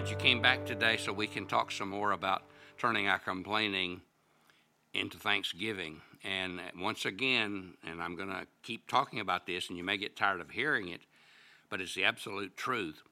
[0.00, 2.44] glad you came back today so we can talk some more about
[2.78, 4.00] turning our complaining
[4.94, 6.00] into thanksgiving.
[6.24, 10.16] And once again, and I'm going to keep talking about this, and you may get
[10.16, 11.02] tired of hearing it,
[11.68, 13.02] but it's the absolute truth.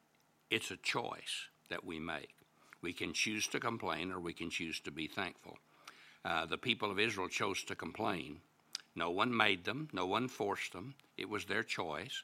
[0.51, 2.31] It's a choice that we make.
[2.81, 5.59] We can choose to complain or we can choose to be thankful.
[6.25, 8.39] Uh, the people of Israel chose to complain.
[8.97, 10.95] No one made them, no one forced them.
[11.19, 12.23] It was their choice.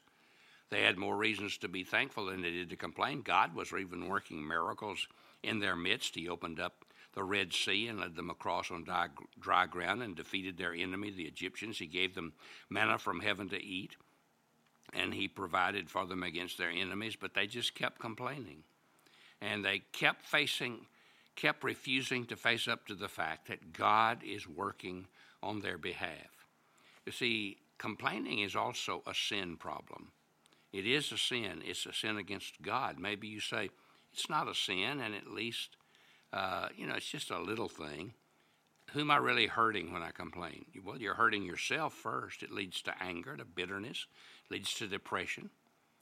[0.69, 3.21] They had more reasons to be thankful than they did to complain.
[3.21, 5.07] God was even working miracles
[5.43, 6.15] in their midst.
[6.15, 9.07] He opened up the Red Sea and led them across on dry,
[9.39, 11.77] dry ground and defeated their enemy, the Egyptians.
[11.77, 12.33] He gave them
[12.69, 13.95] manna from heaven to eat,
[14.93, 18.63] and He provided for them against their enemies, but they just kept complaining.
[19.41, 20.87] And they kept facing,
[21.35, 25.07] kept refusing to face up to the fact that God is working
[25.41, 26.47] on their behalf.
[27.05, 30.11] You see, complaining is also a sin problem.
[30.75, 31.61] It is a sin.
[31.63, 32.99] It's a sin against God.
[32.99, 33.69] Maybe you say,
[34.11, 35.77] it's not a sin, and at least,
[36.33, 38.13] uh, you know, it's just a little thing.
[38.91, 40.65] Who am I really hurting when I complain?
[40.83, 42.43] Well, you're hurting yourself first.
[42.43, 44.05] It leads to anger, to bitterness,
[44.51, 45.49] leads to depression.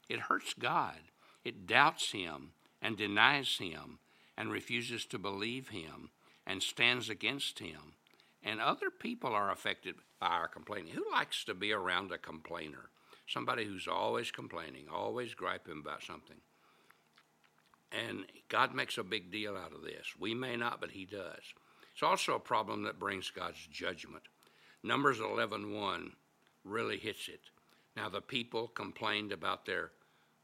[0.08, 0.98] It hurts God.
[1.44, 2.50] It doubts Him
[2.82, 4.00] and denies Him
[4.36, 6.10] and refuses to believe Him
[6.48, 7.94] and stands against Him.
[8.42, 10.94] And other people are affected by our complaining.
[10.94, 12.90] Who likes to be around a complainer?
[13.26, 16.36] Somebody who's always complaining, always griping about something.
[17.92, 20.14] And God makes a big deal out of this.
[20.18, 21.54] We may not, but He does.
[21.92, 24.24] It's also a problem that brings God's judgment.
[24.82, 26.16] Numbers 11:1
[26.64, 27.50] really hits it.
[27.96, 29.92] Now the people complained about their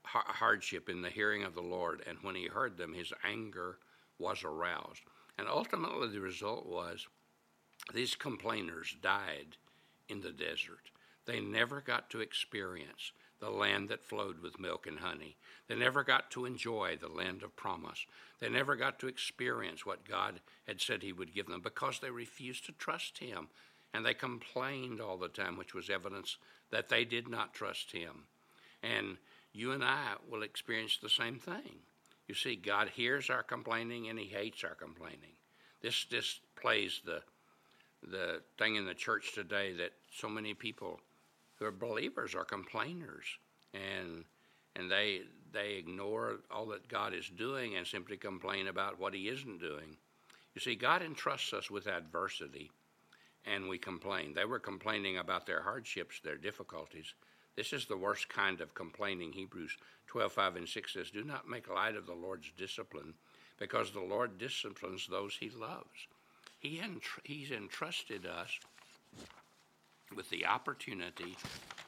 [0.05, 3.78] hardship in the hearing of the Lord, and when He heard them, His anger
[4.19, 5.03] was aroused.
[5.36, 7.08] And ultimately, the result was
[7.92, 9.56] these complainers died
[10.08, 10.91] in the desert.
[11.31, 15.36] They never got to experience the land that flowed with milk and honey.
[15.69, 18.05] They never got to enjoy the land of promise.
[18.41, 22.11] They never got to experience what God had said He would give them because they
[22.11, 23.46] refused to trust Him.
[23.95, 26.36] And they complained all the time, which was evidence
[26.73, 28.24] that they did not trust Him.
[28.83, 29.17] And
[29.52, 31.79] you and I will experience the same thing.
[32.27, 35.36] You see, God hears our complaining and He hates our complaining.
[35.80, 37.23] This displays the,
[38.02, 40.98] the thing in the church today that so many people
[41.60, 43.24] are believers are complainers
[43.74, 44.24] and
[44.76, 45.22] and they
[45.52, 49.96] they ignore all that God is doing and simply complain about what he isn't doing.
[50.54, 52.70] You see, God entrusts us with adversity
[53.46, 54.34] and we complain.
[54.34, 57.14] They were complaining about their hardships, their difficulties.
[57.56, 59.32] This is the worst kind of complaining.
[59.32, 63.14] Hebrews 12, 5 and 6 says, Do not make light of the Lord's discipline,
[63.58, 66.06] because the Lord disciplines those he loves.
[66.58, 68.58] He entr- he's entrusted us
[70.14, 71.36] with the opportunity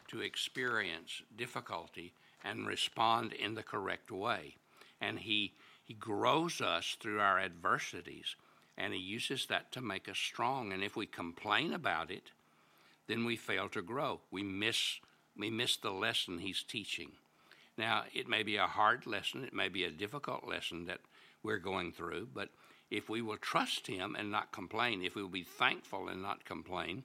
[0.09, 2.13] to experience difficulty
[2.45, 4.57] and respond in the correct way.
[5.01, 8.37] And He, he grows us through our adversities,
[8.77, 10.73] and He uses that to make us strong.
[10.73, 12.31] And if we complain about it,
[13.09, 14.21] then we fail to grow.
[14.31, 14.99] We miss,
[15.37, 17.13] we miss the lesson He's teaching.
[17.77, 21.01] Now, it may be a hard lesson, it may be a difficult lesson that
[21.43, 22.51] we're going through, but
[22.91, 26.45] if we will trust Him and not complain, if we will be thankful and not
[26.45, 27.05] complain,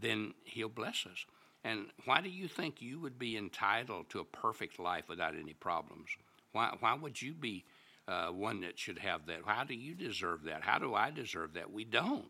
[0.00, 1.24] then He'll bless us.
[1.64, 5.54] And why do you think you would be entitled to a perfect life without any
[5.54, 6.08] problems?
[6.52, 7.64] Why, why would you be
[8.06, 9.40] uh, one that should have that?
[9.44, 10.62] How do you deserve that?
[10.62, 11.72] How do I deserve that?
[11.72, 12.26] We don't.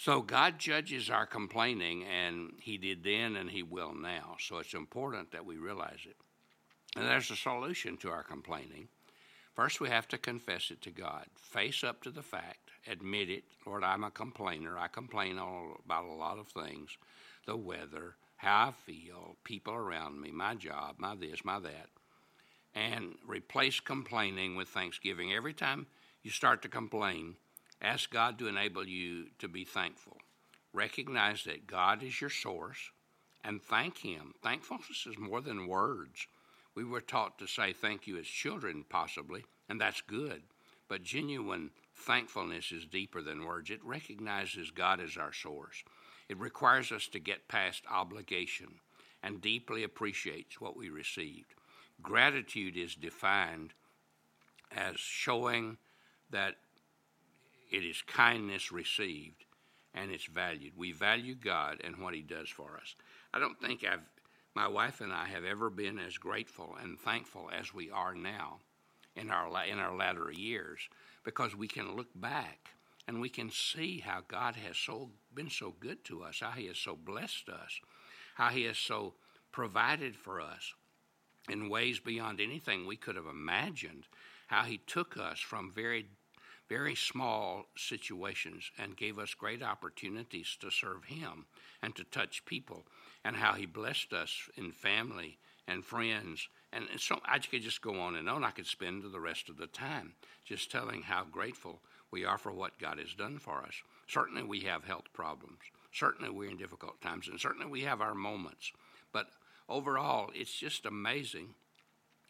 [0.00, 4.36] So God judges our complaining, and He did then and He will now.
[4.40, 6.16] So it's important that we realize it.
[6.96, 8.88] And there's a solution to our complaining.
[9.54, 13.44] First, we have to confess it to God, face up to the fact, admit it.
[13.66, 14.78] Lord, I'm a complainer.
[14.78, 16.96] I complain all about a lot of things
[17.46, 21.88] the weather, how I feel, people around me, my job, my this, my that.
[22.74, 25.32] And replace complaining with thanksgiving.
[25.32, 25.86] Every time
[26.22, 27.34] you start to complain,
[27.82, 30.16] ask God to enable you to be thankful.
[30.72, 32.90] Recognize that God is your source
[33.44, 34.34] and thank Him.
[34.42, 36.26] Thankfulness is more than words.
[36.74, 40.42] We were taught to say thank you as children, possibly, and that's good.
[40.86, 43.70] But genuine thankfulness is deeper than words.
[43.70, 45.82] It recognizes God as our source.
[46.28, 48.68] It requires us to get past obligation
[49.22, 51.54] and deeply appreciates what we received.
[52.02, 53.72] Gratitude is defined
[54.76, 55.78] as showing
[56.28, 56.56] that
[57.70, 59.46] it is kindness received
[59.94, 60.74] and it's valued.
[60.76, 62.94] We value God and what He does for us.
[63.32, 64.00] I don't think I've
[64.54, 68.58] my wife and I have ever been as grateful and thankful as we are now
[69.16, 70.80] in our, in our latter years
[71.24, 72.70] because we can look back
[73.06, 76.66] and we can see how God has so been so good to us, how He
[76.66, 77.80] has so blessed us,
[78.34, 79.14] how He has so
[79.50, 80.74] provided for us
[81.48, 84.04] in ways beyond anything we could have imagined,
[84.46, 86.06] how He took us from very,
[86.68, 91.46] very small situations and gave us great opportunities to serve Him
[91.82, 92.84] and to touch people,
[93.24, 96.48] and how He blessed us in family and friends.
[96.72, 98.44] And so I could just go on and on.
[98.44, 100.14] I could spend the rest of the time
[100.44, 101.80] just telling how grateful
[102.10, 103.74] we are for what God has done for us.
[104.08, 105.58] Certainly, we have health problems.
[105.92, 108.72] Certainly, we're in difficult times, and certainly, we have our moments.
[109.12, 109.28] But
[109.68, 111.48] overall, it's just amazing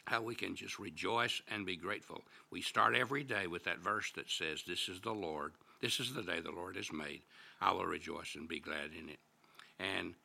[0.05, 2.21] how we can just rejoice and be grateful.
[2.51, 5.53] We start every day with that verse that says, This is the Lord.
[5.81, 7.21] This is the day the Lord has made.
[7.61, 9.19] I will rejoice and be glad in it.
[9.79, 10.15] And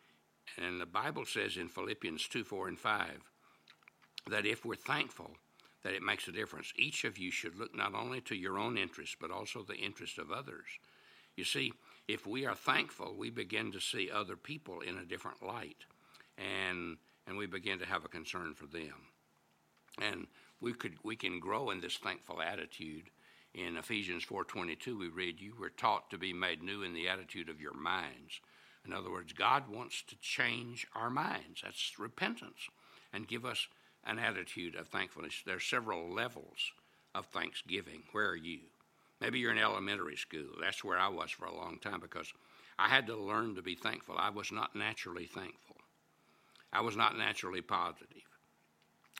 [0.56, 3.30] and the Bible says in Philippians 2 4 and 5
[4.30, 5.30] that if we're thankful,
[5.82, 6.72] that it makes a difference.
[6.76, 10.18] Each of you should look not only to your own interests, but also the interests
[10.18, 10.66] of others.
[11.36, 11.72] You see,
[12.08, 15.84] if we are thankful, we begin to see other people in a different light,
[16.36, 16.96] and
[17.26, 18.94] and we begin to have a concern for them.
[20.00, 20.26] And
[20.60, 23.10] we could we can grow in this thankful attitude.
[23.54, 27.48] In Ephesians 4:22 we read you were taught to be made new in the attitude
[27.48, 28.40] of your minds.
[28.84, 31.60] In other words, God wants to change our minds.
[31.62, 32.68] That's repentance
[33.12, 33.68] and give us
[34.06, 35.42] an attitude of thankfulness.
[35.44, 36.72] There are several levels
[37.14, 38.02] of thanksgiving.
[38.12, 38.60] Where are you?
[39.20, 40.46] Maybe you're in elementary school.
[40.60, 42.32] That's where I was for a long time because
[42.78, 44.14] I had to learn to be thankful.
[44.16, 45.76] I was not naturally thankful.
[46.72, 48.22] I was not naturally positive.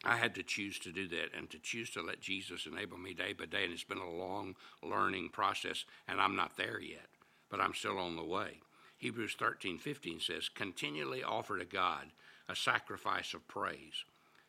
[0.05, 3.15] I had to choose to do that and to choose to let Jesus enable me
[3.15, 3.65] day by day.
[3.65, 7.07] And it's been a long learning process, and I'm not there yet,
[7.51, 8.61] but I'm still on the way.
[8.99, 12.07] Hebrews 13 15 says, Continually offer to God
[12.49, 14.05] a sacrifice of praise,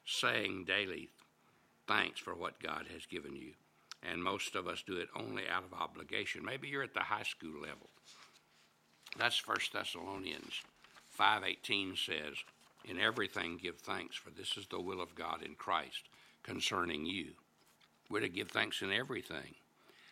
[0.09, 1.09] saying daily,
[1.89, 3.53] Thanks for what God has given you.
[4.03, 6.45] And most of us do it only out of obligation.
[6.45, 7.89] Maybe you're at the high school level.
[9.17, 10.61] That's 1 Thessalonians
[11.09, 12.43] 5:18 says,
[12.85, 16.09] "In everything give thanks, for this is the will of God in Christ
[16.43, 17.35] concerning you."
[18.07, 19.55] We're to give thanks in everything.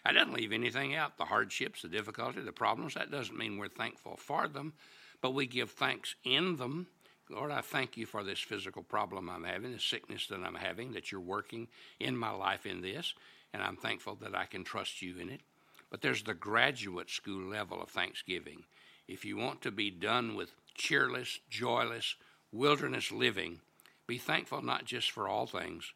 [0.03, 1.17] That doesn't leave anything out.
[1.17, 4.73] The hardships, the difficulty, the problems, that doesn't mean we're thankful for them,
[5.21, 6.89] but we give thanks in them.
[7.29, 10.93] Lord, I thank you for this physical problem I'm having, the sickness that I'm having,
[10.93, 11.67] that you're working
[11.99, 13.13] in my life in this,
[13.53, 15.41] and I'm thankful that I can trust you in it.
[15.89, 18.63] But there's the graduate school level of thanksgiving.
[19.07, 22.15] If you want to be done with cheerless, joyless,
[22.51, 23.59] wilderness living,
[24.05, 25.93] be thankful not just for all things,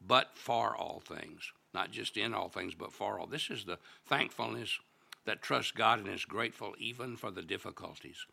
[0.00, 3.26] but for all things not just in all things, but for all.
[3.26, 4.78] This is the thankfulness
[5.26, 8.26] that trusts God and is grateful even for the difficulties.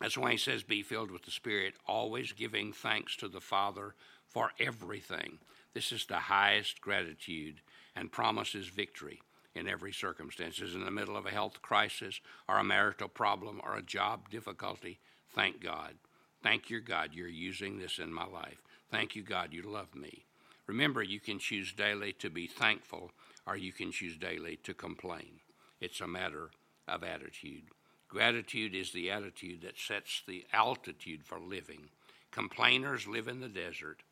[0.00, 3.94] That's why he says, Be filled with the Spirit, always giving thanks to the Father
[4.26, 5.38] for everything.
[5.72, 7.60] This is the highest gratitude
[7.96, 9.22] and promises victory
[9.54, 10.60] in every circumstance.
[10.60, 14.30] Is In the middle of a health crisis or a marital problem or a job
[14.30, 14.98] difficulty,
[15.34, 15.94] thank God.
[16.42, 18.62] Thank your God you're using this in my life.
[18.90, 20.24] Thank you, God, you love me.
[20.66, 23.12] Remember, you can choose daily to be thankful
[23.46, 25.40] or you can choose daily to complain.
[25.80, 26.50] It's a matter
[26.88, 27.64] of attitude.
[28.08, 31.88] Gratitude is the attitude that sets the altitude for living.
[32.30, 34.02] Complainers live in the desert,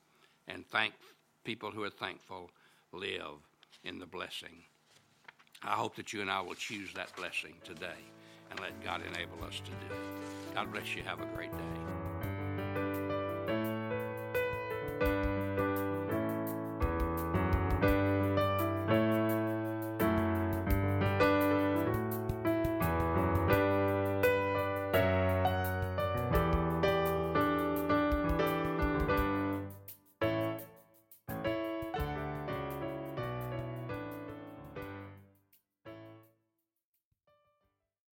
[0.49, 0.93] and thank
[1.44, 2.50] people who are thankful
[2.93, 3.39] live
[3.85, 4.65] in the blessing.
[5.62, 8.00] I hope that you and I will choose that blessing today
[8.50, 10.55] and let God enable us to do it.
[10.55, 11.03] God bless you.
[11.05, 11.92] Have a great day.